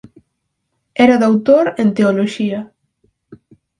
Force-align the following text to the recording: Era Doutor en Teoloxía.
Era 1.03 1.21
Doutor 1.25 1.65
en 1.81 1.87
Teoloxía. 1.95 2.59